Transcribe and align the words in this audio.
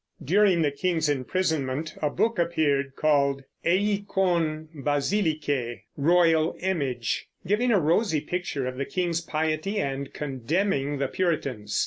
During 0.25 0.63
the 0.63 0.71
king's 0.71 1.07
imprisonment 1.09 1.93
a 2.01 2.09
book 2.09 2.39
appeared 2.39 2.95
called 2.95 3.43
Eikon 3.63 4.69
Basilike 4.83 5.83
(Royal 5.95 6.55
Image), 6.59 7.27
giving 7.45 7.69
a 7.69 7.79
rosy 7.79 8.21
picture 8.21 8.65
of 8.65 8.77
the 8.77 8.85
king's 8.85 9.21
piety, 9.21 9.77
and 9.79 10.11
condemning 10.11 10.97
the 10.97 11.07
Puritans. 11.07 11.79